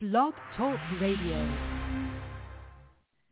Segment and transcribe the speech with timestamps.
[0.00, 1.56] Blog Talk Radio.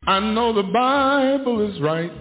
[0.07, 2.13] I know the Bible is right.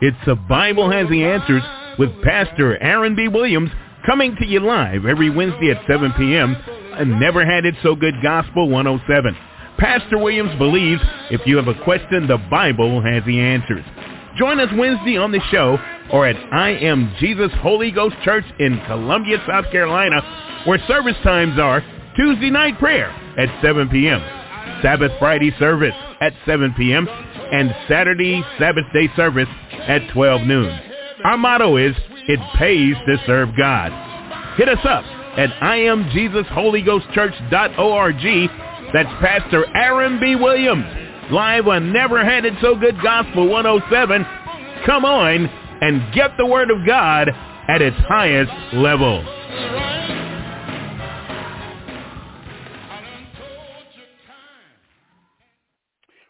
[0.00, 1.62] It's The Bible Has the Answers
[1.98, 3.28] with Pastor Aaron B.
[3.28, 3.70] Williams
[4.06, 6.56] coming to you live every Wednesday at 7 p.m.
[6.98, 9.36] and Never Had It So Good Gospel 107.
[9.78, 11.00] Pastor Williams believes
[11.30, 13.84] if you have a question, the Bible has the answers.
[14.36, 15.78] Join us Wednesday on the show
[16.10, 20.20] or at I Am Jesus Holy Ghost Church in Columbia, South Carolina,
[20.66, 21.82] where service times are
[22.16, 24.20] Tuesday night prayer at 7 p.m.,
[24.82, 27.08] Sabbath Friday service at 7 p.m.,
[27.52, 29.48] and Saturday Sabbath day service
[29.86, 30.78] at 12 noon.
[31.24, 31.94] Our motto is,
[32.28, 33.92] it pays to serve God.
[34.56, 35.04] Hit us up
[35.36, 38.50] at IamJesusHolyGhostChurch.org.
[38.92, 40.36] That's Pastor Aaron B.
[40.36, 40.84] Williams,
[41.30, 44.26] live on Never Had It So Good Gospel 107.
[44.84, 45.48] Come on
[45.82, 47.28] and get the Word of God
[47.68, 49.24] at its highest level.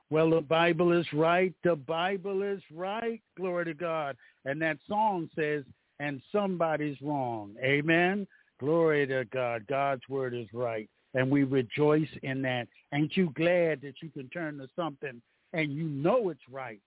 [0.08, 1.54] Well, the Bible is right.
[1.64, 3.20] The Bible is right.
[3.36, 4.16] Glory to God.
[4.46, 5.64] And that song says,
[6.00, 7.54] and somebody's wrong.
[7.62, 8.26] Amen.
[8.58, 9.66] Glory to God.
[9.68, 10.88] God's word is right.
[11.14, 12.68] And we rejoice in that.
[12.94, 15.20] Ain't you glad that you can turn to something
[15.52, 16.80] and you know it's right?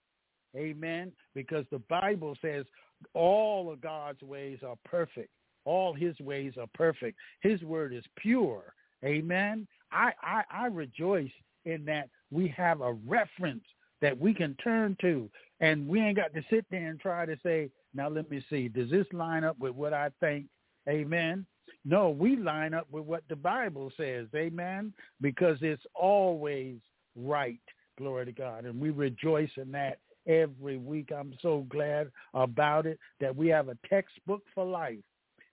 [0.55, 1.11] Amen.
[1.33, 2.65] Because the Bible says
[3.13, 5.29] all of God's ways are perfect.
[5.65, 7.17] All his ways are perfect.
[7.41, 8.73] His word is pure.
[9.03, 9.67] Amen.
[9.91, 11.31] I, I, I rejoice
[11.65, 13.63] in that we have a reference
[14.01, 17.37] that we can turn to and we ain't got to sit there and try to
[17.43, 20.45] say, now let me see, does this line up with what I think?
[20.87, 21.45] Amen.
[21.85, 24.27] No, we line up with what the Bible says.
[24.35, 24.93] Amen.
[25.21, 26.77] Because it's always
[27.15, 27.59] right.
[27.97, 28.65] Glory to God.
[28.65, 31.11] And we rejoice in that every week.
[31.15, 34.99] I'm so glad about it that we have a textbook for life.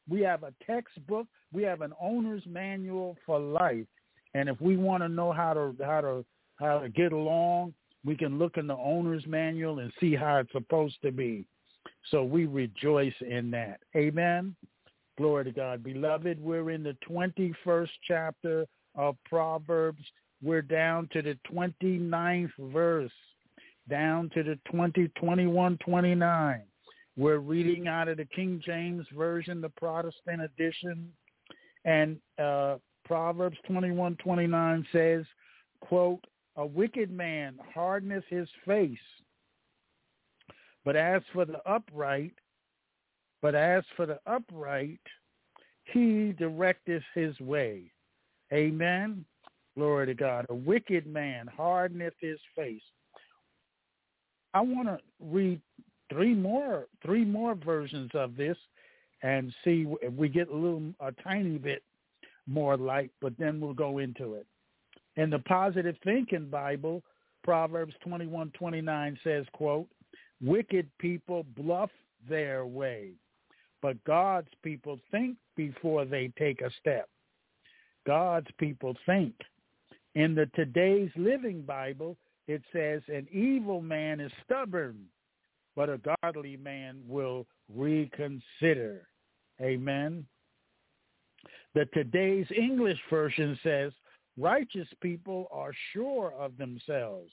[0.09, 1.27] We have a textbook.
[1.53, 3.87] We have an owner's manual for life.
[4.35, 6.25] And if we want to know how to how to
[6.57, 10.53] how to get along, we can look in the owner's manual and see how it's
[10.53, 11.45] supposed to be.
[12.11, 13.81] So we rejoice in that.
[13.95, 14.57] Amen.
[15.19, 15.85] Glory to God.
[15.85, 20.03] Beloved, we're in the 21st chapter of Proverbs.
[20.43, 23.13] We're down to the 29th verse,
[23.89, 26.63] down to the 20, 21, 29.
[27.17, 31.13] We're reading out of the King James Version, the Protestant edition.
[31.85, 35.25] And uh, Proverbs 21, 29 says,
[35.81, 36.25] quote,
[36.57, 38.99] a wicked man hardeneth his face,
[40.85, 42.35] but as for the upright,
[43.41, 45.01] but as for the upright,
[45.85, 47.91] he directeth his way.
[48.53, 49.25] Amen.
[49.77, 50.47] Glory to God.
[50.51, 52.83] A wicked man hardeneth his face.
[54.55, 55.61] I want to read
[56.13, 58.57] three more three more versions of this
[59.23, 61.83] and see if we get a little a tiny bit
[62.47, 64.47] more light, but then we'll go into it.
[65.17, 67.03] In the Positive Thinking Bible,
[67.45, 69.89] Proverbs 21:29 says, quote,
[70.41, 71.91] "Wicked people bluff
[72.29, 73.13] their way,
[73.81, 77.09] but God's people think before they take a step."
[78.05, 79.35] God's people think.
[80.15, 82.17] In the Today's Living Bible,
[82.53, 85.09] it says, "An evil man is stubborn,
[85.75, 89.09] but a godly man will reconsider."
[89.61, 90.27] Amen.
[91.75, 93.93] The Today's English version says,
[94.39, 97.31] Righteous people are sure of themselves.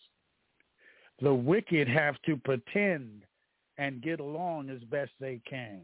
[1.22, 3.24] The wicked have to pretend
[3.78, 5.82] and get along as best they can.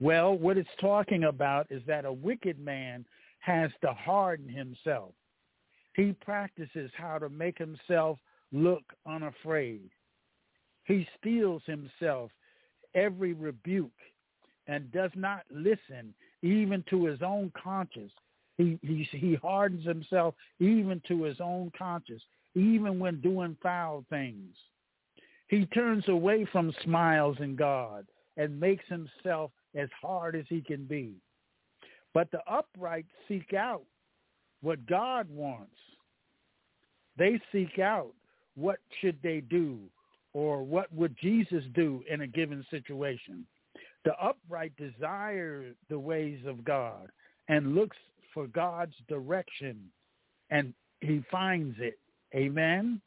[0.00, 3.04] Well, what it's talking about is that a wicked man
[3.40, 5.12] has to harden himself.
[5.98, 8.18] He practices how to make himself
[8.52, 9.90] look unafraid.
[10.84, 12.30] He steels himself
[12.94, 13.90] every rebuke
[14.66, 18.12] and does not listen even to his own conscience
[18.58, 22.22] he, he, he hardens himself even to his own conscience,
[22.54, 24.54] even when doing foul things.
[25.46, 28.06] He turns away from smiles in God
[28.36, 31.14] and makes himself as hard as he can be.
[32.12, 33.84] But the upright seek out
[34.60, 35.70] what God wants.
[37.18, 38.12] They seek out
[38.54, 39.78] what should they do
[40.32, 43.44] or what would Jesus do in a given situation.
[44.04, 47.10] The upright desire the ways of God
[47.48, 47.96] and looks
[48.32, 49.90] for God's direction
[50.50, 51.98] and he finds it.
[52.34, 53.00] Amen.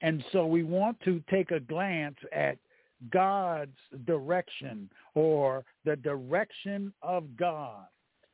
[0.00, 2.58] And so we want to take a glance at
[3.10, 7.86] God's direction or the direction of God.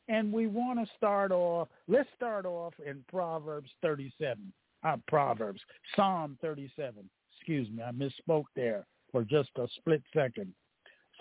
[0.09, 4.53] And we want to start off, let's start off in Proverbs 37,
[4.85, 5.61] uh, Proverbs,
[5.97, 7.09] Psalm 37.
[7.37, 10.53] Excuse me, I misspoke there for just a split second.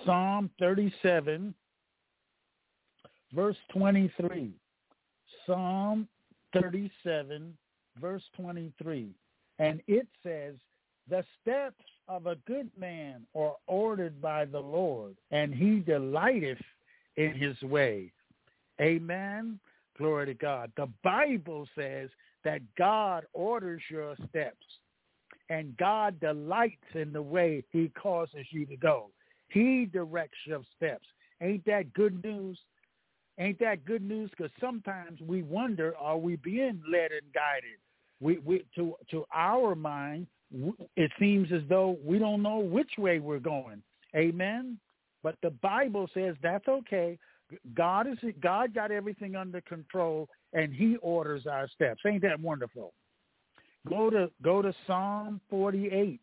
[0.05, 1.53] Psalm 37,
[3.33, 4.51] verse 23.
[5.45, 6.07] Psalm
[6.53, 7.57] 37,
[7.99, 9.09] verse 23.
[9.59, 10.55] And it says,
[11.09, 16.61] the steps of a good man are ordered by the Lord, and he delighteth
[17.15, 18.11] in his way.
[18.81, 19.59] Amen.
[19.97, 20.71] Glory to God.
[20.75, 22.09] The Bible says
[22.43, 24.65] that God orders your steps
[25.49, 29.09] and God delights in the way he causes you to go.
[29.49, 31.05] He directs your steps.
[31.41, 32.57] Ain't that good news?
[33.39, 34.29] Ain't that good news?
[34.31, 37.77] Because sometimes we wonder, are we being led and guided?
[38.19, 40.27] We, we, to, to our mind,
[40.95, 43.81] it seems as though we don't know which way we're going.
[44.15, 44.79] Amen.
[45.23, 47.19] But the Bible says that's okay.
[47.75, 52.01] God is God got everything under control, and He orders our steps.
[52.05, 52.93] Ain't that wonderful?
[53.87, 56.19] Go to go to Psalm 48.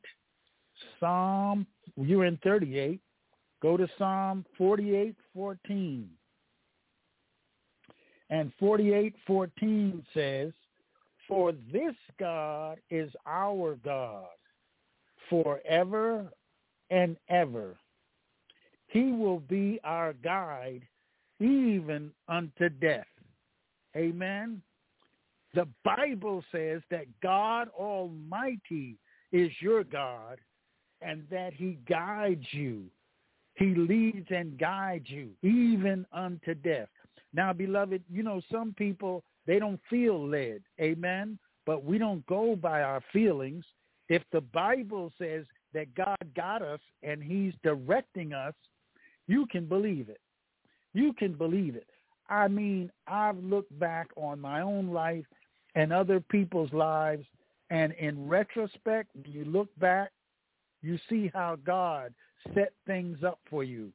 [1.00, 1.67] Psalm
[1.97, 3.00] you're in 38.
[3.62, 6.11] Go to Psalm 48, 14.
[8.31, 10.53] And 48:14 says,
[11.29, 14.29] "For this God is our God
[15.29, 16.31] forever
[16.91, 17.77] and ever.
[18.88, 20.87] He will be our guide
[21.41, 23.06] even unto death.
[23.96, 24.61] Amen.
[25.55, 28.96] The Bible says that God Almighty
[29.32, 30.38] is your God
[31.00, 32.85] and that he guides you.
[33.55, 36.88] He leads and guides you even unto death.
[37.32, 40.62] Now, beloved, you know, some people, they don't feel led.
[40.81, 41.38] Amen.
[41.67, 43.64] But we don't go by our feelings.
[44.08, 48.55] If the Bible says that God got us and he's directing us,
[49.26, 50.20] you can believe it.
[50.93, 51.88] You can believe it.
[52.29, 55.25] I mean, I've looked back on my own life
[55.75, 57.25] and other people's lives,
[57.71, 60.11] and in retrospect, when you look back,
[60.82, 62.15] you see how God
[62.55, 63.91] set things up for you.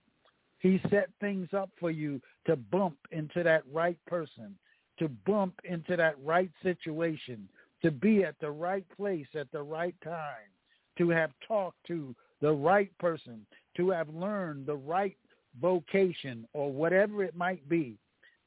[0.59, 4.57] He set things up for you to bump into that right person,
[4.97, 7.47] to bump into that right situation,
[7.81, 10.49] to be at the right place at the right time,
[10.97, 13.45] to have talked to the right person,
[13.77, 15.15] to have learned the right
[15.61, 17.97] vocation or whatever it might be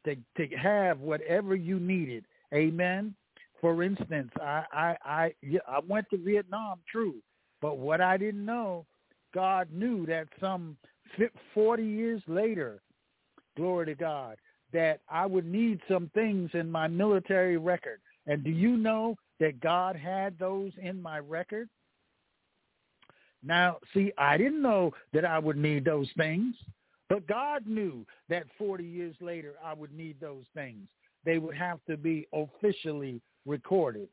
[0.05, 2.25] to, to have whatever you needed.
[2.55, 3.15] Amen.
[3.61, 5.35] For instance, I, I, I,
[5.69, 7.17] I went to Vietnam, true,
[7.61, 8.87] but what I didn't know,
[9.35, 10.77] God knew that some
[11.55, 12.83] 40 years later,
[13.57, 14.37] glory to God,
[14.73, 18.01] that I would need some things in my military record.
[18.27, 21.69] And do you know that God had those in my record?
[23.45, 26.55] Now, see, I didn't know that I would need those things.
[27.13, 30.89] But God knew that 40 years later I would need those things.
[31.27, 34.09] They would have to be officially recorded.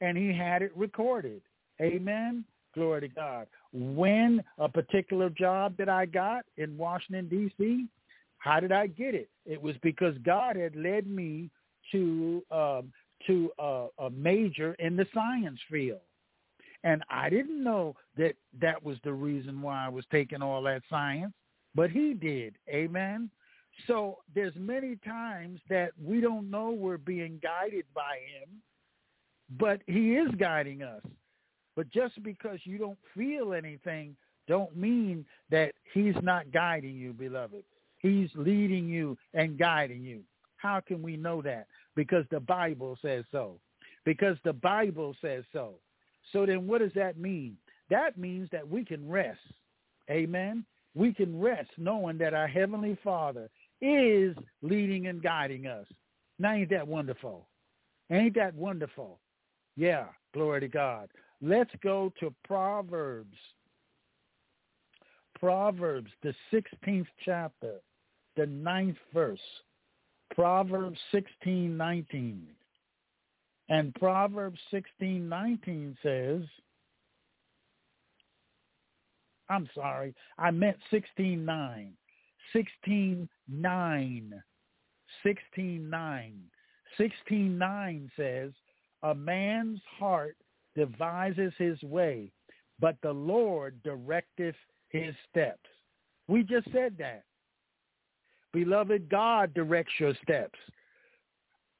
[0.00, 1.42] And he had it recorded.
[1.80, 2.44] Amen.
[2.74, 3.46] Glory to God.
[3.72, 7.86] When a particular job that I got in Washington, D.C.,
[8.38, 9.30] how did I get it?
[9.46, 11.50] It was because God had led me
[11.92, 12.92] to um,
[13.28, 16.00] to a, a major in the science field.
[16.82, 20.82] And I didn't know that that was the reason why I was taking all that
[20.90, 21.34] science
[21.74, 22.56] but he did.
[22.68, 23.30] Amen.
[23.86, 28.60] So there's many times that we don't know we're being guided by him,
[29.58, 31.02] but he is guiding us.
[31.76, 34.16] But just because you don't feel anything
[34.48, 37.62] don't mean that he's not guiding you, beloved.
[37.98, 40.22] He's leading you and guiding you.
[40.56, 41.66] How can we know that?
[41.94, 43.58] Because the Bible says so.
[44.04, 45.74] Because the Bible says so.
[46.32, 47.56] So then what does that mean?
[47.90, 49.38] That means that we can rest.
[50.10, 53.48] Amen we can rest knowing that our Heavenly Father
[53.80, 55.86] is leading and guiding us.
[56.38, 57.46] Now, ain't that wonderful?
[58.10, 59.20] Ain't that wonderful?
[59.76, 61.08] Yeah, glory to God.
[61.40, 63.36] Let's go to Proverbs.
[65.38, 67.76] Proverbs, the 16th chapter,
[68.36, 69.40] the ninth verse.
[70.34, 72.46] Proverbs 16, 19.
[73.68, 76.42] And Proverbs 16, 19 says,
[79.50, 80.14] I'm sorry.
[80.38, 81.88] I meant 16.9.
[82.54, 84.30] 16.9.
[85.26, 86.32] 16.9.
[86.98, 88.52] 16.9 says,
[89.02, 90.36] a man's heart
[90.76, 92.30] devises his way,
[92.78, 94.54] but the Lord directeth
[94.88, 95.68] his steps.
[96.28, 97.24] We just said that.
[98.52, 100.58] Beloved, God directs your steps.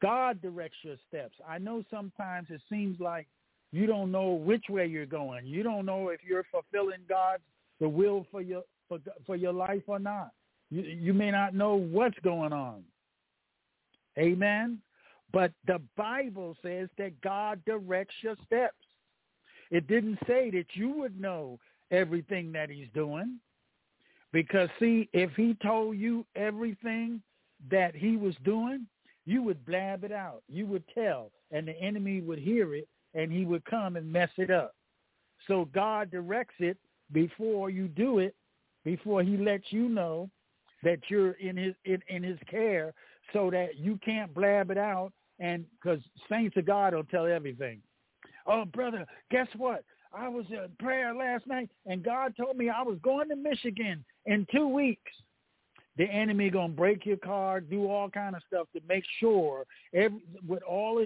[0.03, 1.35] God directs your steps.
[1.47, 3.27] I know sometimes it seems like
[3.73, 5.47] you don't know which way you're going.
[5.47, 7.43] You don't know if you're fulfilling God's
[7.81, 10.31] the will for your for, for your life or not.
[10.71, 12.83] You, you may not know what's going on.
[14.19, 14.79] Amen.
[15.33, 18.75] But the Bible says that God directs your steps.
[19.71, 21.59] It didn't say that you would know
[21.91, 23.39] everything that he's doing.
[24.33, 27.23] Because see, if he told you everything
[27.71, 28.87] that he was doing,
[29.27, 30.43] you would blab it out.
[30.49, 34.31] You would tell, and the enemy would hear it, and he would come and mess
[34.37, 34.75] it up.
[35.47, 36.77] So God directs it
[37.12, 38.35] before you do it,
[38.85, 40.31] before he lets you know
[40.83, 42.95] that you're in his in, in his care,
[43.33, 45.12] so that you can't blab it out.
[45.38, 46.00] And because
[46.31, 47.81] saints of God will tell everything.
[48.47, 49.85] Oh, brother, guess what?
[50.12, 54.05] I was in prayer last night, and God told me I was going to Michigan
[54.26, 55.12] in two weeks
[56.00, 60.19] the enemy gonna break your car, do all kind of stuff to make sure every,
[60.49, 61.04] with all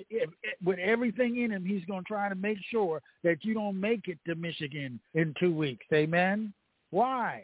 [0.65, 4.21] with everything in him, he's gonna try to make sure that you don't make it
[4.25, 5.85] to Michigan in two weeks.
[5.93, 6.53] Amen.
[6.91, 7.43] Why?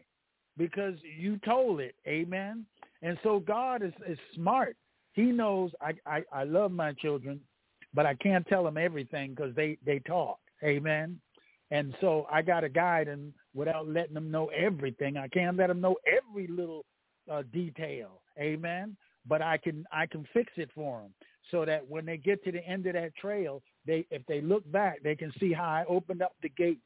[0.58, 1.96] Because you told it.
[2.06, 2.66] Amen.
[3.02, 4.76] And so God is, is smart.
[5.14, 7.40] He knows I, I, I love my children,
[7.92, 10.38] but I can't tell them everything because they, they talk.
[10.62, 11.18] Amen.
[11.72, 15.16] And so I got to guide them without letting them know everything.
[15.16, 16.84] I can't let them know every little
[17.30, 18.20] uh, detail.
[18.38, 18.96] Amen.
[19.26, 21.12] But I can I can fix it for them
[21.50, 24.70] so that when they get to the end of that trail, they if they look
[24.70, 26.80] back, they can see how I opened up the gates.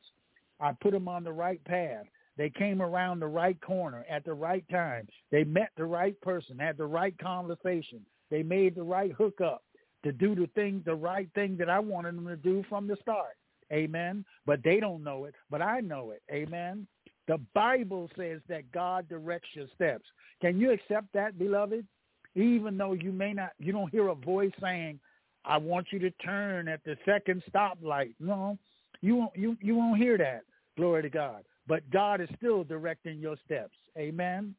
[0.60, 2.04] I put them on the right path.
[2.36, 5.06] They came around the right corner at the right time.
[5.30, 8.04] They met the right person, had the right conversation.
[8.30, 9.62] They made the right hookup
[10.02, 12.96] to do the thing, the right thing that I wanted them to do from the
[12.96, 13.36] start.
[13.72, 14.24] Amen.
[14.46, 16.22] But they don't know it, but I know it.
[16.32, 16.86] Amen.
[17.26, 20.04] The Bible says that God directs your steps.
[20.40, 21.86] Can you accept that, beloved?
[22.34, 25.00] Even though you may not, you don't hear a voice saying,
[25.44, 28.58] "I want you to turn at the second stoplight." No,
[29.00, 29.36] you won't.
[29.36, 30.42] You you won't hear that.
[30.76, 31.44] Glory to God.
[31.66, 33.76] But God is still directing your steps.
[33.96, 34.54] Amen.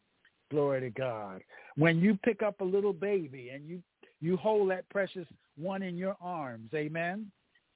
[0.49, 1.43] Glory to God.
[1.75, 3.83] When you pick up a little baby and you
[4.21, 7.31] you hold that precious one in your arms, amen.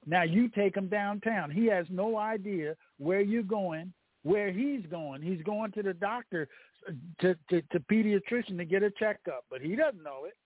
[0.06, 1.50] Now you take him downtown.
[1.50, 5.22] He has no idea where you're going where he's going.
[5.22, 6.48] He's going to the doctor,
[7.20, 10.36] to, to, to pediatrician to get a checkup, but he doesn't know it.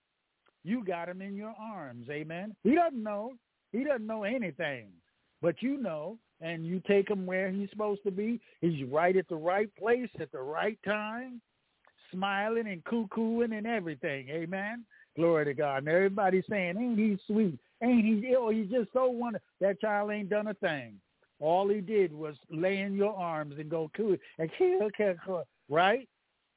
[0.62, 2.56] You got him in your arms, amen.
[2.62, 3.34] He doesn't know.
[3.72, 4.86] He doesn't know anything,
[5.42, 8.40] but you know, and you take him where he's supposed to be.
[8.60, 11.40] He's right at the right place at the right time,
[12.12, 14.84] smiling and cuckooing and everything, amen.
[15.16, 15.78] Glory to God.
[15.78, 17.58] And everybody's saying, ain't he sweet?
[17.82, 18.48] Ain't he ill?
[18.48, 19.46] He's just so wonderful.
[19.60, 20.94] That child ain't done a thing.
[21.44, 25.44] All he did was lay in your arms and go to it and kill, kill,
[25.68, 26.08] right?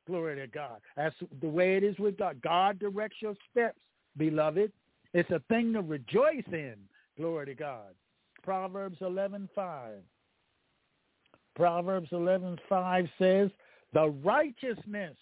[0.07, 0.79] Glory to God.
[0.95, 2.41] That's the way it is with God.
[2.41, 3.77] God directs your steps,
[4.15, 4.71] beloved.
[5.13, 6.75] It's a thing to rejoice in.
[7.17, 7.95] Glory to God.
[8.43, 10.01] Proverbs 11:5.
[11.53, 13.51] Proverbs 11:5 says,
[13.91, 15.17] "The righteousness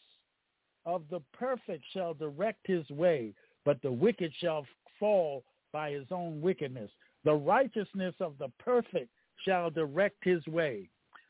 [0.85, 4.67] of the perfect shall direct his way, but the wicked shall
[4.99, 6.91] fall by his own wickedness."
[7.23, 9.09] The righteousness of the perfect
[9.43, 10.89] shall direct his way.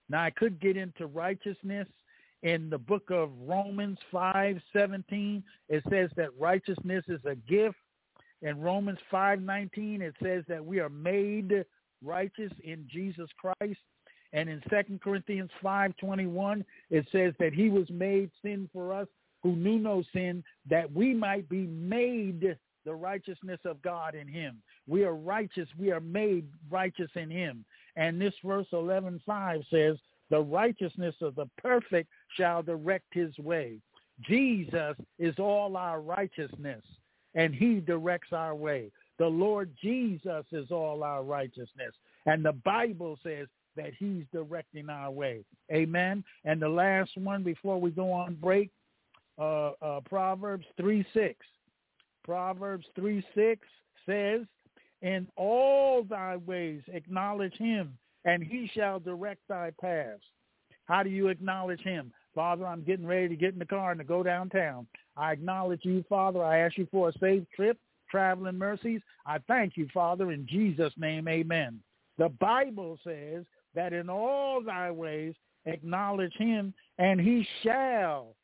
[0.10, 1.88] Now I could get into righteousness
[2.44, 7.78] in the book of Romans 5:17 it says that righteousness is a gift.
[8.42, 11.66] In Romans 5:19 it says that we are made
[12.04, 13.80] righteous in Jesus Christ.
[14.34, 19.08] And in 2 Corinthians 5:21 it says that he was made sin for us
[19.42, 24.62] who knew no sin that we might be made the righteousness of God in him.
[24.88, 25.68] We are righteous.
[25.78, 27.66] We are made righteous in him.
[27.96, 29.98] And this verse 11.5 says,
[30.30, 33.80] the righteousness of the perfect shall direct his way.
[34.28, 36.84] Jesus is all our righteousness,
[37.36, 38.92] and he directs our way.
[39.20, 41.94] The Lord Jesus is all our righteousness.
[42.25, 45.44] And the Bible says that he's directing our way.
[45.72, 46.24] Amen.
[46.44, 48.72] And the last one before we go on break,
[49.38, 51.36] uh, uh, Proverbs 3 6.
[52.24, 53.68] Proverbs 3 6
[54.06, 54.42] says,
[55.02, 60.24] in all thy ways acknowledge him, and he shall direct thy paths.
[60.86, 62.12] How do you acknowledge him?
[62.34, 64.88] Father, I'm getting ready to get in the car and to go downtown.
[65.16, 66.44] I acknowledge you, Father.
[66.44, 67.78] I ask you for a safe trip,
[68.10, 69.02] traveling mercies.
[69.25, 71.80] I thank you, Father, in Jesus' name, amen.
[72.18, 75.34] The Bible says that in all thy ways
[75.66, 78.36] acknowledge him, and he shall,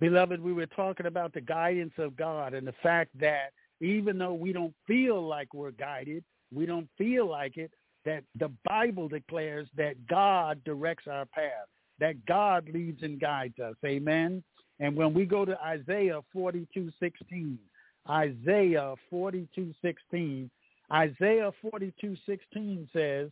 [0.00, 4.34] Beloved, we were talking about the guidance of God and the fact that even though
[4.34, 7.70] we don't feel like we're guided, we don't feel like it,
[8.04, 13.74] that the Bible declares that God directs our path, that God leads and guides us.
[13.84, 14.42] Amen.
[14.80, 17.58] And when we go to Isaiah 42:16,
[18.08, 20.50] Isaiah 42:16,
[20.90, 23.30] Isaiah 42:16 says,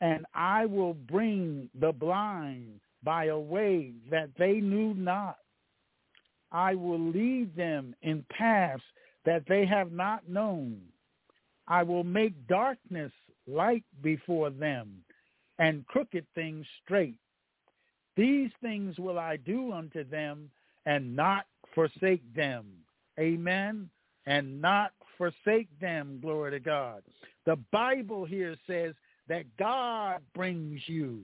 [0.00, 5.38] "And I will bring the blind by a way that they knew not.
[6.52, 8.82] I will lead them in paths
[9.24, 10.80] that they have not known.
[11.70, 13.12] I will make darkness
[13.46, 15.04] light before them
[15.60, 17.14] and crooked things straight.
[18.16, 20.50] These things will I do unto them
[20.84, 22.66] and not forsake them.
[23.18, 23.88] Amen.
[24.26, 26.18] And not forsake them.
[26.20, 27.02] Glory to God.
[27.46, 28.94] The Bible here says
[29.28, 31.22] that God brings you,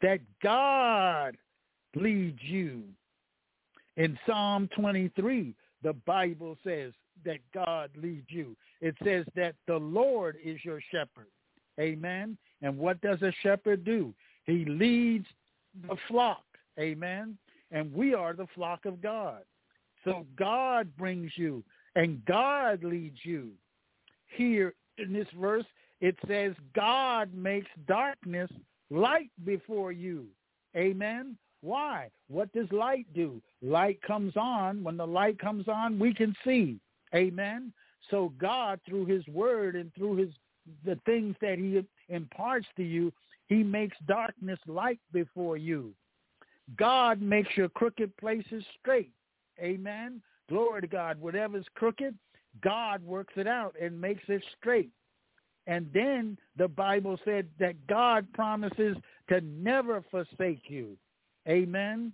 [0.00, 1.36] that God
[1.96, 2.84] leads you.
[3.96, 6.92] In Psalm 23, the Bible says
[7.24, 8.56] that God leads you.
[8.80, 11.28] It says that the Lord is your shepherd.
[11.80, 12.36] Amen.
[12.62, 14.14] And what does a shepherd do?
[14.44, 15.26] He leads
[15.88, 16.44] the flock.
[16.78, 17.36] Amen.
[17.70, 19.42] And we are the flock of God.
[20.04, 21.64] So God brings you
[21.96, 23.52] and God leads you.
[24.36, 25.64] Here in this verse,
[26.00, 28.50] it says God makes darkness
[28.90, 30.26] light before you.
[30.76, 31.36] Amen.
[31.62, 32.10] Why?
[32.28, 33.40] What does light do?
[33.62, 34.84] Light comes on.
[34.84, 36.78] When the light comes on, we can see.
[37.14, 37.72] Amen.
[38.10, 40.30] So God, through his word and through his
[40.84, 43.12] the things that he imparts to you,
[43.48, 45.92] he makes darkness light before you.
[46.76, 49.10] God makes your crooked places straight.
[49.60, 50.22] Amen.
[50.48, 51.20] Glory to God.
[51.20, 52.14] Whatever's crooked,
[52.62, 54.90] God works it out and makes it straight.
[55.66, 58.96] And then the Bible said that God promises
[59.28, 60.96] to never forsake you.
[61.48, 62.12] Amen.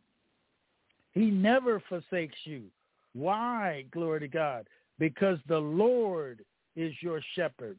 [1.12, 2.64] He never forsakes you.
[3.12, 3.84] Why?
[3.90, 4.68] Glory to God.
[5.00, 6.44] Because the Lord
[6.76, 7.78] is your shepherd.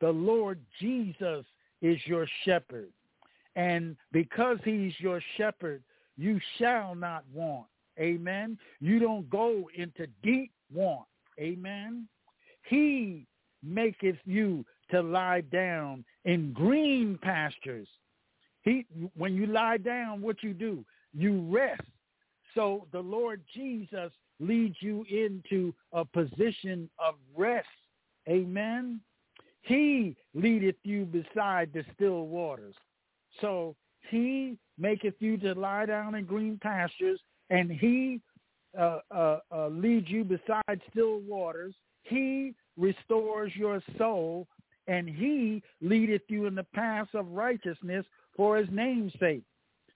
[0.00, 1.44] The Lord Jesus
[1.82, 2.88] is your shepherd.
[3.54, 5.82] And because he's your shepherd,
[6.16, 7.66] you shall not want.
[8.00, 8.58] Amen.
[8.80, 11.06] You don't go into deep want.
[11.38, 12.08] Amen.
[12.68, 13.26] He
[13.62, 17.88] maketh you to lie down in green pastures.
[18.62, 20.84] He, when you lie down, what you do?
[21.12, 21.82] You rest.
[22.54, 27.66] So the Lord Jesus leads you into a position of rest.
[28.28, 29.00] Amen.
[29.62, 32.74] He leadeth you beside the still waters.
[33.40, 33.76] So
[34.10, 37.20] he maketh you to lie down in green pastures,
[37.50, 38.20] and he
[38.78, 41.74] uh, uh, uh, leads you beside still waters.
[42.02, 44.46] He restores your soul,
[44.86, 49.42] and he leadeth you in the paths of righteousness for his name's sake.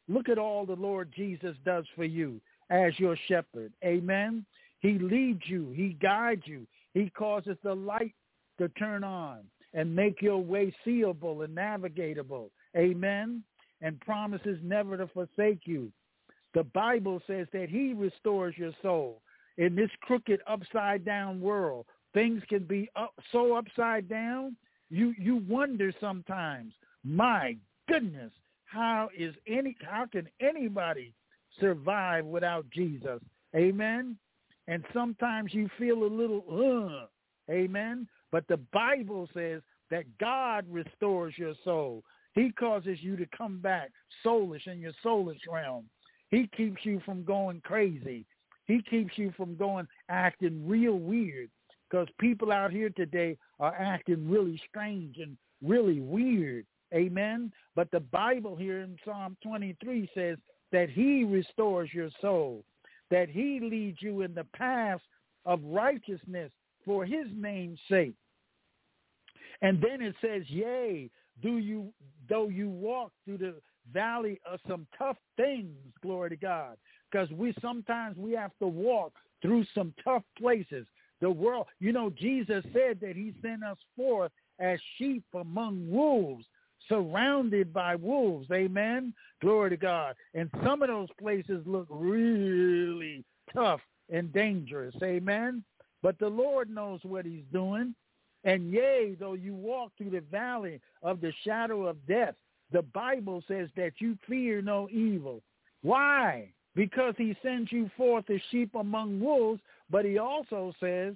[0.08, 2.40] Look at all the Lord Jesus does for you
[2.72, 3.72] as your shepherd.
[3.84, 4.44] Amen.
[4.80, 5.70] He leads you.
[5.70, 6.66] He guides you.
[6.94, 8.14] He causes the light
[8.58, 9.40] to turn on
[9.74, 12.48] and make your way seeable and navigatable.
[12.76, 13.44] Amen.
[13.82, 15.92] And promises never to forsake you.
[16.54, 19.20] The Bible says that he restores your soul.
[19.58, 24.56] In this crooked, upside down world, things can be up, so upside down,
[24.90, 26.72] you, you wonder sometimes,
[27.04, 27.56] my
[27.88, 28.32] goodness,
[28.64, 31.12] how is any how can anybody
[31.60, 33.20] survive without Jesus?
[33.54, 34.16] Amen.
[34.68, 38.06] And sometimes you feel a little uh, amen.
[38.30, 42.02] But the Bible says that God restores your soul.
[42.34, 43.90] He causes you to come back
[44.24, 45.84] soulish in your soulish realm.
[46.30, 48.24] He keeps you from going crazy.
[48.66, 51.50] He keeps you from going acting real weird
[51.90, 56.64] because people out here today are acting really strange and really weird.
[56.94, 57.52] Amen.
[57.74, 60.38] But the Bible here in Psalm 23 says
[60.72, 62.64] that he restores your soul,
[63.10, 65.00] that he leads you in the path
[65.44, 66.50] of righteousness
[66.84, 68.14] for his name's sake.
[69.60, 71.10] And then it says, yea,
[71.42, 71.92] do you,
[72.28, 73.54] though you walk through the
[73.92, 76.76] valley of some tough things, glory to God,
[77.10, 80.86] because we sometimes we have to walk through some tough places.
[81.20, 86.44] The world, you know, Jesus said that he sent us forth as sheep among wolves.
[86.88, 88.48] Surrounded by wolves.
[88.52, 89.12] Amen.
[89.40, 90.14] Glory to God.
[90.34, 94.94] And some of those places look really tough and dangerous.
[95.02, 95.64] Amen.
[96.02, 97.94] But the Lord knows what he's doing.
[98.44, 102.34] And yea, though you walk through the valley of the shadow of death,
[102.72, 105.42] the Bible says that you fear no evil.
[105.82, 106.52] Why?
[106.74, 111.14] Because he sends you forth as sheep among wolves, but he also says,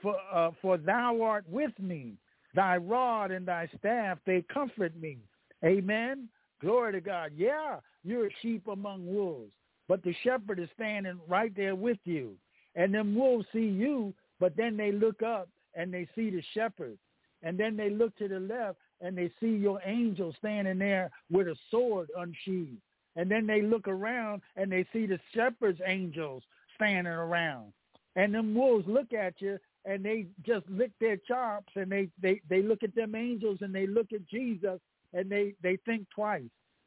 [0.00, 2.14] for, uh, for thou art with me.
[2.56, 5.18] Thy rod and thy staff, they comfort me.
[5.62, 6.28] Amen.
[6.62, 7.32] Glory to God.
[7.36, 9.52] Yeah, you're a sheep among wolves,
[9.88, 12.32] but the shepherd is standing right there with you.
[12.74, 16.96] And them wolves see you, but then they look up and they see the shepherd.
[17.42, 21.48] And then they look to the left and they see your angel standing there with
[21.48, 22.80] a sword unsheathed.
[23.16, 26.42] And then they look around and they see the shepherd's angels
[26.74, 27.72] standing around.
[28.14, 32.40] And them wolves look at you and they just lick their chops and they, they,
[32.50, 34.80] they look at them angels and they look at Jesus
[35.14, 36.42] and they, they think twice.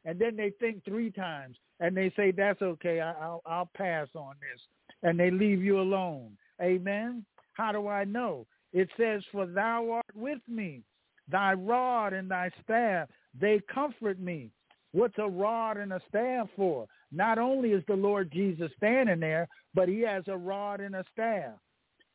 [0.05, 4.07] And then they think three times and they say, that's okay, I, I'll, I'll pass
[4.15, 4.61] on this.
[5.01, 6.37] And they leave you alone.
[6.61, 7.25] Amen.
[7.53, 8.45] How do I know?
[8.73, 10.83] It says, for thou art with me.
[11.31, 13.07] Thy rod and thy staff,
[13.39, 14.51] they comfort me.
[14.91, 16.87] What's a rod and a staff for?
[17.11, 21.03] Not only is the Lord Jesus standing there, but he has a rod and a
[21.13, 21.53] staff.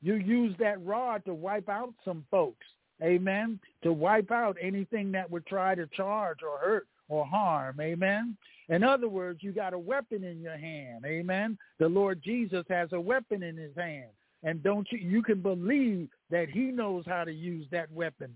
[0.04, 2.66] You use that rod to wipe out some folks.
[3.02, 3.58] Amen.
[3.82, 7.80] To wipe out anything that would try to charge or hurt or harm.
[7.80, 8.36] Amen.
[8.68, 11.06] In other words, you got a weapon in your hand.
[11.06, 11.56] Amen.
[11.78, 14.10] The Lord Jesus has a weapon in his hand.
[14.42, 18.30] And don't you, you can believe that he knows how to use that weapon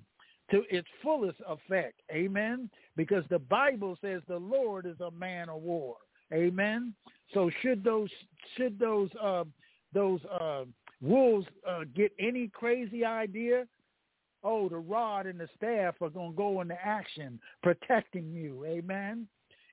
[0.50, 2.00] to its fullest effect.
[2.10, 2.70] Amen.
[2.96, 5.96] Because the Bible says the Lord is a man of war.
[6.32, 6.94] Amen.
[7.34, 8.08] So should those
[8.56, 9.44] should those uh,
[9.92, 10.64] those uh,
[11.00, 13.66] wolves uh, get any crazy idea,
[14.44, 18.64] oh, the rod and the staff are going to go into action, protecting you.
[18.66, 19.26] Amen.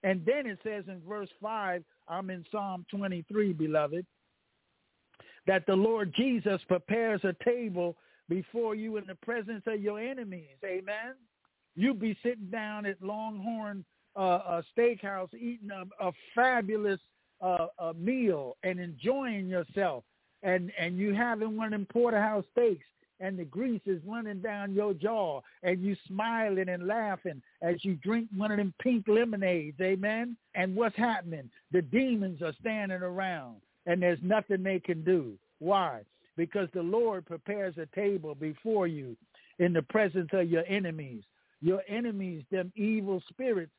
[0.04, 4.06] And then it says in verse 5, I'm in Psalm 23, beloved,
[5.48, 7.98] that the Lord Jesus prepares a table
[8.30, 10.58] before you in the presence of your enemies.
[10.64, 11.16] Amen.
[11.76, 13.84] You'd be sitting down at Longhorn
[14.16, 17.00] uh, uh, Steakhouse eating a, a fabulous
[17.42, 20.04] uh, a meal and enjoying yourself,
[20.46, 22.86] and and you having one of them porterhouse steaks,
[23.20, 27.96] and the grease is running down your jaw, and you smiling and laughing as you
[27.96, 29.80] drink one of them pink lemonades.
[29.82, 30.38] Amen.
[30.54, 31.50] And what's happening?
[31.74, 35.34] The demons are standing around, and there's nothing they can do.
[35.60, 36.02] Why?
[36.38, 39.16] because the Lord prepares a table before you
[39.60, 41.24] in the presence of your enemies.
[41.62, 43.72] Your enemies, them evil spirits,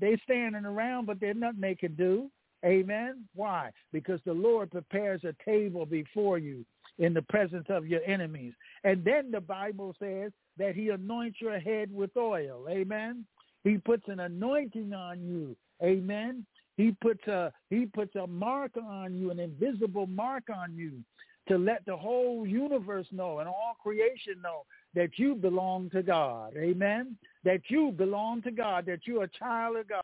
[0.00, 2.30] they standing around, but there's nothing they can do.
[2.64, 3.24] Amen.
[3.34, 3.70] Why?
[3.92, 6.64] Because the Lord prepares a table before you
[6.98, 8.54] in the presence of your enemies.
[8.84, 12.66] And then the Bible says that he anoints your head with oil.
[12.68, 13.24] Amen.
[13.64, 15.56] He puts an anointing on you.
[15.82, 16.46] Amen.
[16.76, 21.02] He puts a he puts a mark on you, an invisible mark on you
[21.48, 24.64] to let the whole universe know and all creation know
[24.94, 26.54] that you belong to God.
[26.56, 27.16] Amen.
[27.44, 30.02] That you belong to God, that you're a child of God.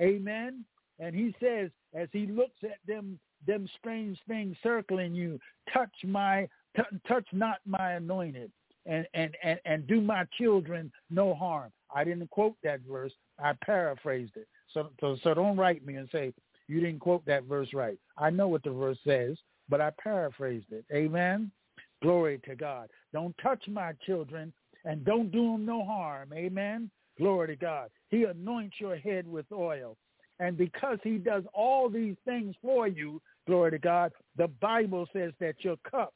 [0.00, 0.64] Amen.
[0.98, 5.38] And he says, as he looks at them, them strange things circling you,
[5.72, 8.50] touch my, t- touch not my anointed
[8.86, 11.72] and, and, and, and do my children no harm.
[11.94, 13.12] I didn't quote that verse.
[13.42, 14.48] I paraphrased it.
[14.72, 16.32] So, so, so don't write me and say,
[16.68, 17.98] you didn't quote that verse right.
[18.16, 19.36] I know what the verse says
[19.68, 20.84] but I paraphrased it.
[20.92, 21.50] Amen.
[22.02, 22.90] Glory to God.
[23.12, 24.52] Don't touch my children
[24.84, 26.32] and don't do them no harm.
[26.34, 26.90] Amen.
[27.18, 27.90] Glory to God.
[28.10, 29.96] He anoints your head with oil.
[30.40, 35.32] And because he does all these things for you, glory to God, the Bible says
[35.40, 36.12] that your cup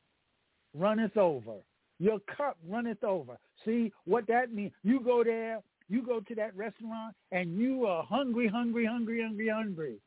[0.75, 1.55] runneth over.
[2.01, 3.39] Your cup runneth over.
[3.65, 4.73] See what that means?
[4.83, 9.49] You go there, you go to that restaurant, and you are hungry, hungry, hungry, hungry,
[9.49, 9.99] hungry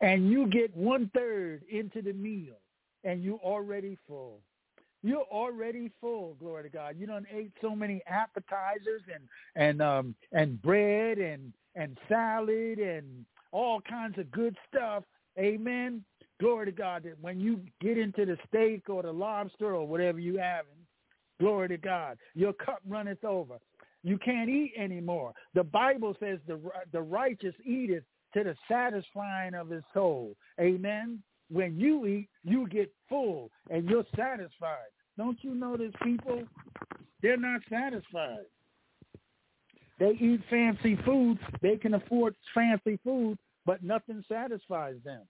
[0.00, 2.54] and you get one third into the meal
[3.04, 4.40] and you're already full.
[5.02, 6.96] You're already full, glory to God.
[6.98, 13.24] You done ate so many appetizers and and um and bread and and salad and
[13.52, 15.04] all kinds of good stuff.
[15.38, 16.04] Amen.
[16.40, 20.18] Glory to God that when you get into the steak or the lobster or whatever
[20.18, 20.72] you having,
[21.40, 23.56] glory to God, your cup runneth over.
[24.02, 25.32] You can't eat anymore.
[25.54, 26.60] The Bible says the
[26.92, 28.04] the righteous eateth
[28.34, 30.36] to the satisfying of his soul.
[30.60, 31.22] Amen.
[31.50, 34.90] When you eat, you get full and you're satisfied.
[35.16, 36.42] Don't you notice people?
[37.22, 38.44] They're not satisfied.
[39.98, 41.38] They eat fancy food.
[41.62, 45.22] They can afford fancy food, but nothing satisfies them.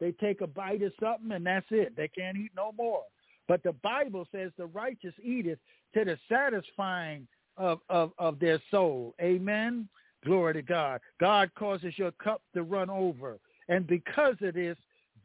[0.00, 1.96] They take a bite of something and that's it.
[1.96, 3.02] They can't eat no more.
[3.48, 5.58] But the Bible says the righteous eateth
[5.94, 9.14] to the satisfying of, of, of their soul.
[9.20, 9.88] Amen.
[10.24, 11.00] Glory to God.
[11.18, 13.38] God causes your cup to run over.
[13.68, 14.76] And because of this,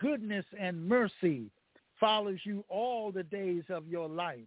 [0.03, 1.45] goodness and mercy
[1.97, 4.45] follows you all the days of your life.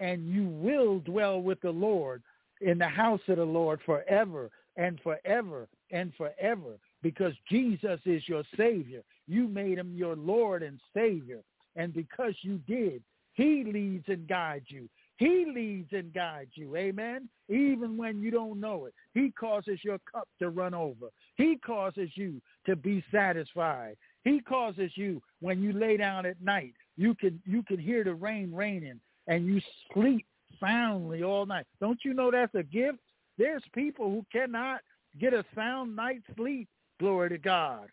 [0.00, 2.22] And you will dwell with the Lord
[2.62, 8.42] in the house of the Lord forever and forever and forever because Jesus is your
[8.56, 9.02] Savior.
[9.28, 11.40] You made him your Lord and Savior.
[11.76, 13.02] And because you did,
[13.34, 14.88] he leads and guides you.
[15.16, 16.74] He leads and guides you.
[16.76, 17.28] Amen.
[17.48, 18.94] Even when you don't know it.
[19.12, 21.08] He causes your cup to run over.
[21.36, 23.96] He causes you to be satisfied.
[24.24, 28.14] He causes you when you lay down at night, you can you can hear the
[28.14, 29.60] rain raining and you
[29.92, 30.26] sleep
[30.60, 31.66] soundly all night.
[31.80, 32.98] Don't you know that's a gift?
[33.38, 34.80] There's people who cannot
[35.20, 36.68] get a sound night's sleep.
[37.00, 37.88] Glory to God.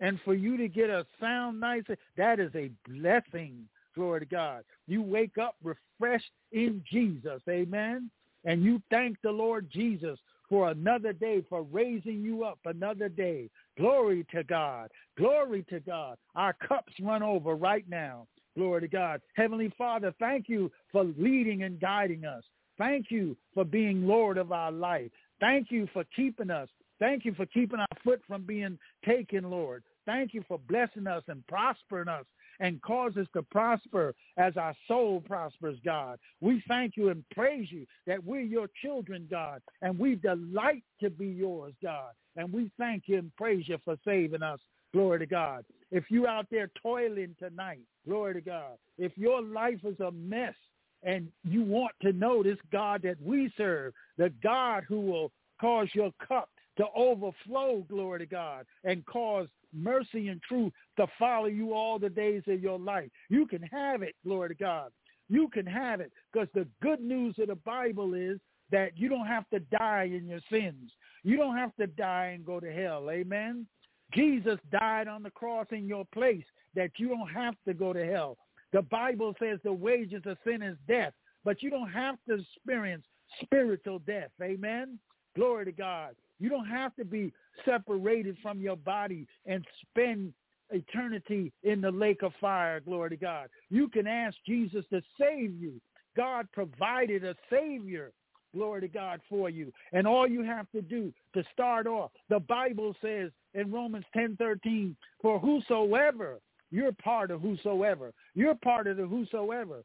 [0.00, 3.68] And for you to get a sound night's sleep, that is a blessing.
[3.94, 4.64] Glory to God.
[4.86, 7.42] You wake up refreshed in Jesus.
[7.48, 8.10] Amen.
[8.44, 13.50] And you thank the Lord Jesus for another day, for raising you up another day.
[13.78, 14.90] Glory to God.
[15.16, 16.18] Glory to God.
[16.34, 18.26] Our cups run over right now.
[18.56, 19.20] Glory to God.
[19.34, 22.42] Heavenly Father, thank you for leading and guiding us.
[22.76, 25.10] Thank you for being Lord of our life.
[25.40, 26.68] Thank you for keeping us.
[26.98, 29.84] Thank you for keeping our foot from being taken, Lord.
[30.06, 32.24] Thank you for blessing us and prospering us
[32.60, 36.18] and cause us to prosper as our soul prospers, God.
[36.40, 41.10] We thank you and praise you that we're your children, God, and we delight to
[41.10, 42.12] be yours, God.
[42.36, 44.60] And we thank you and praise you for saving us.
[44.92, 45.64] Glory to God.
[45.90, 48.78] If you out there toiling tonight, glory to God.
[48.96, 50.54] If your life is a mess
[51.02, 55.88] and you want to know this God that we serve, the God who will cause
[55.92, 61.74] your cup to overflow, glory to God, and cause mercy and truth to follow you
[61.74, 63.10] all the days of your life.
[63.28, 64.90] You can have it, glory to God.
[65.28, 68.38] You can have it because the good news of the Bible is
[68.70, 70.90] that you don't have to die in your sins.
[71.22, 73.08] You don't have to die and go to hell.
[73.10, 73.66] Amen.
[74.14, 78.06] Jesus died on the cross in your place that you don't have to go to
[78.06, 78.38] hell.
[78.72, 81.12] The Bible says the wages of sin is death,
[81.44, 83.04] but you don't have to experience
[83.42, 84.30] spiritual death.
[84.42, 84.98] Amen.
[85.36, 86.14] Glory to God.
[86.38, 87.32] You don't have to be
[87.64, 90.32] separated from your body and spend
[90.70, 92.80] eternity in the lake of fire.
[92.80, 93.48] Glory to God.
[93.70, 95.80] You can ask Jesus to save you.
[96.16, 98.12] God provided a Savior
[98.54, 99.72] glory to God for you.
[99.92, 104.36] And all you have to do to start off, the Bible says in Romans 10,
[104.36, 106.40] 13, for whosoever,
[106.70, 108.12] you're part of whosoever.
[108.34, 109.84] You're part of the whosoever.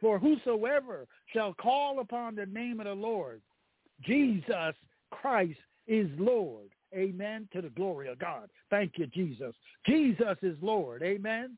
[0.00, 3.40] For whosoever shall call upon the name of the Lord,
[4.02, 4.74] Jesus
[5.10, 6.68] Christ is Lord.
[6.94, 7.48] Amen.
[7.52, 8.48] To the glory of God.
[8.70, 9.54] Thank you, Jesus.
[9.86, 11.02] Jesus is Lord.
[11.02, 11.56] Amen.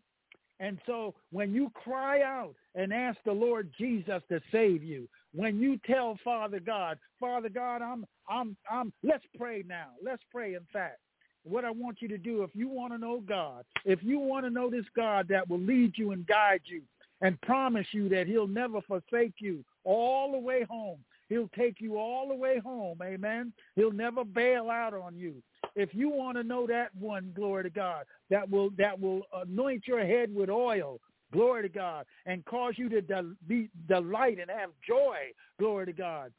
[0.61, 5.61] And so when you cry out and ask the Lord Jesus to save you, when
[5.61, 9.89] you tell Father God, Father God, I'm, I'm, I'm, let's pray now.
[10.03, 10.99] Let's pray, in fact.
[11.45, 14.45] What I want you to do, if you want to know God, if you want
[14.45, 16.83] to know this God that will lead you and guide you
[17.21, 21.99] and promise you that he'll never forsake you all the way home, He'll take you
[21.99, 22.99] all the way home.
[23.03, 23.53] Amen.
[23.77, 25.35] He'll never bail out on you.
[25.75, 29.87] If you want to know that one, glory to God, that will that will anoint
[29.87, 31.01] your head with oil,
[31.33, 35.17] glory to God, and cause you to de- be delight and have joy,
[35.59, 36.33] glory to God.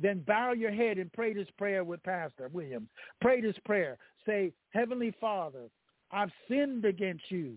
[0.00, 2.88] Then bow your head and pray this prayer with Pastor Williams.
[3.20, 3.98] Pray this prayer.
[4.26, 5.70] Say, Heavenly Father,
[6.12, 7.56] I've sinned against you.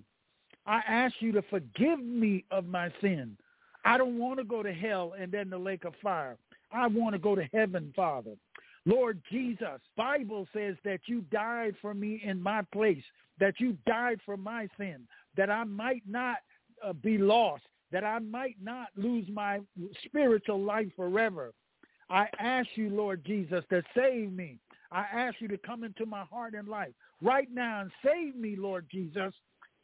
[0.66, 3.38] I ask you to forgive me of my sin.
[3.84, 6.38] I don't want to go to hell and then the lake of fire.
[6.74, 8.36] I want to go to heaven, Father.
[8.86, 13.04] Lord Jesus, Bible says that you died for me in my place,
[13.40, 15.08] that you died for my sin,
[15.38, 16.38] that I might not
[16.84, 19.60] uh, be lost, that I might not lose my
[20.06, 21.54] spiritual life forever.
[22.10, 24.58] I ask you, Lord Jesus, to save me.
[24.92, 28.56] I ask you to come into my heart and life right now and save me,
[28.58, 29.34] Lord Jesus.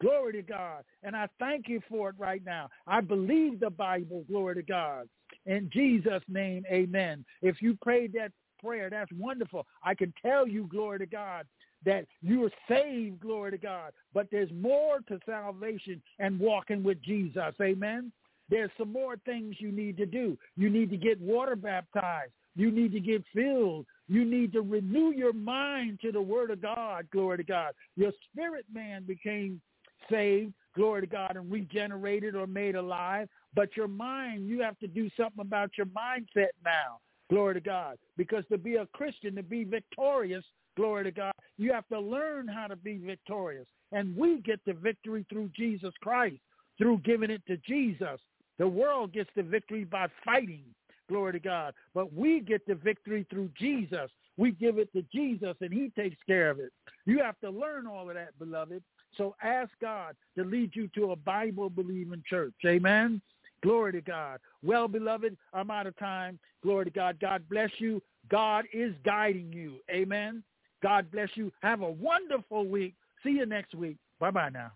[0.02, 0.84] Glory to God.
[1.04, 2.69] And I thank you for it right now.
[2.86, 4.26] I believe the Bible.
[4.28, 5.08] Glory to God.
[5.47, 7.25] In Jesus' name, amen.
[7.41, 8.31] If you prayed that
[8.62, 9.65] prayer, that's wonderful.
[9.83, 11.47] I can tell you, glory to God,
[11.86, 13.93] that you are saved, glory to God.
[14.13, 17.53] But there's more to salvation and walking with Jesus.
[17.62, 18.12] Amen.
[18.49, 20.38] There's some more things you need to do.
[20.55, 22.31] You need to get water baptized.
[22.55, 23.86] You need to get filled.
[24.07, 27.07] You need to renew your mind to the word of God.
[27.12, 27.73] Glory to God.
[27.95, 29.62] Your spirit man became
[30.10, 33.27] saved, glory to God, and regenerated or made alive.
[33.55, 36.99] But your mind, you have to do something about your mindset now.
[37.29, 37.97] Glory to God.
[38.15, 42.47] Because to be a Christian, to be victorious, glory to God, you have to learn
[42.47, 43.67] how to be victorious.
[43.91, 46.38] And we get the victory through Jesus Christ,
[46.77, 48.19] through giving it to Jesus.
[48.57, 50.63] The world gets the victory by fighting.
[51.10, 51.73] Glory to God.
[51.93, 54.10] But we get the victory through Jesus.
[54.36, 56.71] We give it to Jesus and he takes care of it.
[57.05, 58.83] You have to learn all of that, beloved.
[59.15, 62.54] So ask God to lead you to a Bible-believing church.
[62.65, 63.22] Amen.
[63.63, 64.39] Glory to God.
[64.63, 66.39] Well, beloved, I'm out of time.
[66.62, 67.20] Glory to God.
[67.20, 68.02] God bless you.
[68.30, 69.78] God is guiding you.
[69.89, 70.43] Amen.
[70.84, 71.52] God bless you.
[71.62, 72.93] Have a wonderful week.
[73.24, 73.98] See you next week.
[74.20, 74.72] Bye-bye now.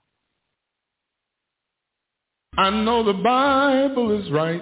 [2.57, 4.61] I know the Bible is right.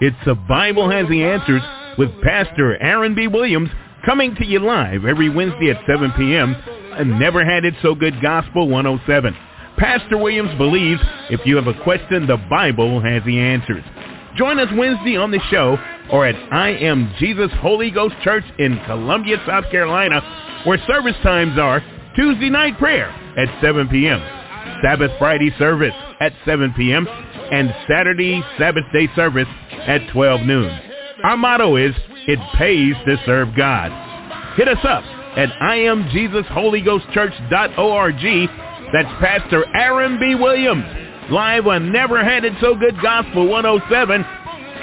[0.00, 1.62] It's The Bible Has the Answers
[1.96, 3.28] with Pastor Aaron B.
[3.28, 3.70] Williams
[4.04, 6.54] coming to you live every Wednesday at 7 p.m.
[6.96, 9.36] and Never Had It So Good Gospel 107.
[9.76, 13.82] Pastor Williams believes if you have a question, the Bible has the answers.
[14.36, 15.76] Join us Wednesday on the show
[16.10, 20.20] or at I Am Jesus Holy Ghost Church in Columbia, South Carolina,
[20.64, 21.82] where service times are
[22.16, 24.20] Tuesday night prayer at 7 p.m.,
[24.82, 29.48] Sabbath Friday service at 7 p.m., and Saturday Sabbath day service
[29.86, 30.70] at 12 noon.
[31.24, 31.94] Our motto is,
[32.26, 33.90] it pays to serve God.
[34.56, 35.04] Hit us up
[35.36, 38.50] at IamJesusHolyGhostChurch.org.
[38.92, 40.34] That's Pastor Aaron B.
[40.34, 40.84] Williams,
[41.30, 44.24] live on Never Had It So Good Gospel 107.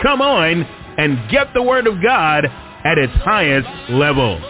[0.02, 0.64] Come on
[0.98, 2.46] and get the Word of God
[2.84, 4.42] at its highest level.